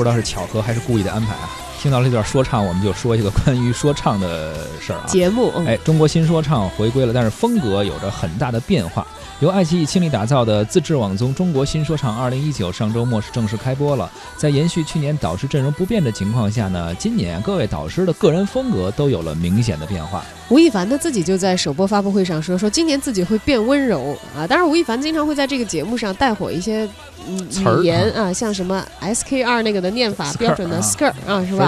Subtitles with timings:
[0.00, 1.50] 不知道是巧合还是故意的安排啊。
[1.78, 5.04] 听到了这段说唱，我们就说一个关于说唱的事儿啊。
[5.06, 9.06] 节目，哎，中国新说唱回归了，但是风格有着很大的变化。
[9.40, 14.10] 由爱奇艺倾力打造的自制网综《中国新说唱2019》上周末是正式开播了。
[14.38, 20.24] 在延续去年导师阵容不变的情况下呢，今年各位导师的个人风格都有了明显的变化。
[20.48, 24.46] 吴亦凡他自己就在首播发布会上说，说今年自己会变温柔啊。
[24.46, 26.86] 当然，吴亦凡经常会在这个节目上带火一些
[27.28, 31.66] 语言啊，像什么 SKR 那个的念法标准的 skirt 啊，是吧？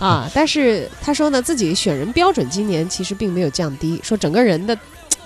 [0.00, 4.76] 啊，但是他说呢，自己选人标准今年其实并没有降低，说整个人的。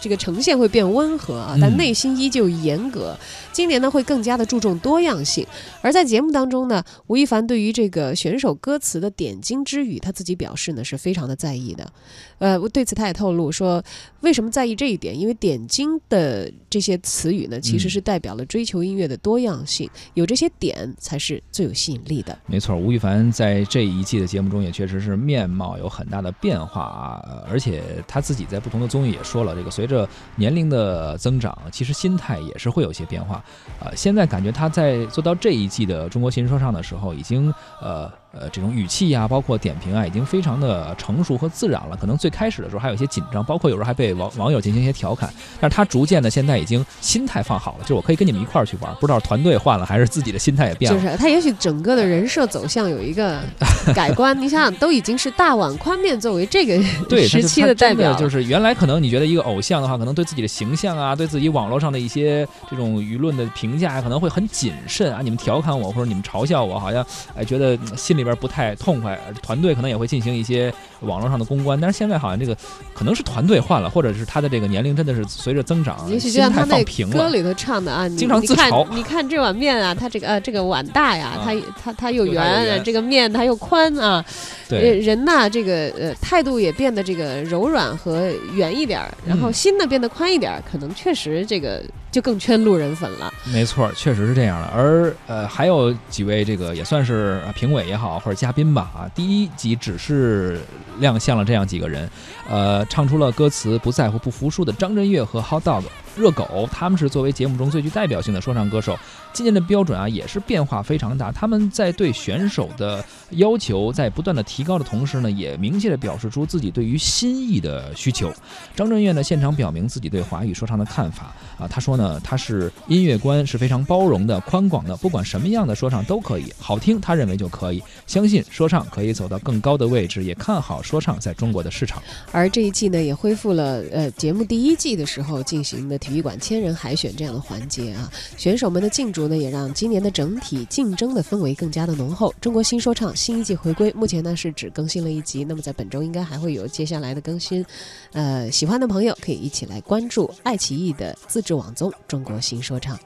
[0.06, 3.18] 这个呈现会变温和啊，但内心依旧严格。
[3.52, 5.44] 今年呢，会更加的注重多样性。
[5.82, 11.92] 而在节目当中呢，吴亦凡对于这个选手歌词的点睛之语，他自己表示呢是非常的在意的。
[12.38, 13.82] 呃，对此他也透露说，
[14.20, 15.18] 为什么在意这一点？
[15.18, 22.38] 因为点睛的这些词语呢，其实是代表了追求音乐的多样性，有这些点才是最有吸引力的。
[22.46, 29.95] 没错，吴亦凡在这一季的节目中也确实是面貌有很大的变化啊，而且他自己在不同的综艺也说了，这个随着
[30.34, 33.40] 年龄的增长，其实心态也是会有些变化。
[33.78, 38.10] 呃，现在感觉他在做到这一季的中国新说唱的时候，已经呃。
[38.38, 41.96] 呃，这种语气呀，包括点评啊，已经非常的成熟和自然了。
[41.96, 45.32] 可能最开始的时候还有一些紧张，包括有时候还被网网友进行一些调侃。
[45.60, 51.00] 但是他逐渐的现在已经心态放好了，就是我可以跟你们一块儿去玩，不知道团队换了还是自己的心态也变了。
[51.00, 53.40] 就是他也许整个的人设走向有一个
[53.94, 54.38] 改观。
[54.40, 56.80] 你想想，都已经是大碗宽面作为这个
[57.26, 65.20] 时期的代表，就是原来可能你觉得一个偶像的话，可能对自己的形象啊，对自己网络上的一些这种舆论的评价可能会很谨慎啊。
[65.22, 72.54] 你们调侃我或者你们嘲笑我，好像哎觉得心里边不太痛快，团队可能也会进行一些网络上的公关，但是现在好像这个
[72.92, 78.86] 可能是团队换了，或者是他的这个年龄真的是随着增长，也许就像他那歌里头唱的啊，经常自嘲。
[78.90, 84.22] 你看这碗面啊，它这个呃这个碗大呀，它它它又圆，这个面它又宽啊。
[84.68, 91.80] 对人呐，这个呃态度也变得这个柔软和圆一点儿，然后心呢变得宽一点儿，可能确实这个。
[92.12, 94.68] 就更圈路人粉了，没错，确实是这样的。
[94.68, 100.60] 而呃，还有几位这个也算是评委也好，好或者嘉宾吧，啊，第一集只是
[101.00, 102.08] 亮相了这样几个人，
[102.48, 105.82] 呃，唱出了歌词不在乎不服输的张震岳和 Hot Dog。
[106.16, 108.98] 热狗，他们是作为节目中最具代表性的说唱歌手，
[109.34, 111.30] 今年的标准啊也是变化非常大。
[111.30, 118.32] 他们在对选手的要求在不断的提高的同时呢，也明确的表示出自己对于新意的需求。
[118.74, 132.02] 张震岳呢现场表明自己对华语说唱的看法啊，他说呢他是音乐观是非常包容的、宽广的，不管什么样的说唱都可以，好听他认为就可以，相信说唱可以走到更高的位置，也看好说唱在中国的市场。
[132.32, 135.96] 而这一季呢也恢复了呃节目第一季的时候进行的。
[136.06, 142.32] 体育馆千人海选这样的环节啊，选手们的竞逐呢，也让今年的整体竞争的氛围更加的浓厚。
[142.40, 147.66] 中国新说唱新一季回归，目前呢是只更新了一集，那么在本周应该还会有接下来的更新。
[148.12, 152.96] 呃，喜欢的朋友可以一起来关注爱奇艺的自制网综《中国新说唱》。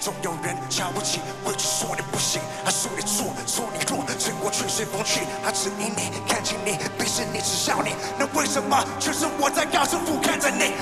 [0.00, 2.15] 总有人瞧不起，委屈说你
[4.76, 6.72] 随风去，他指引你，看清你，
[7.02, 10.74] 鄙视你，耻笑你，那为什么却是我在高声俯瞰着你？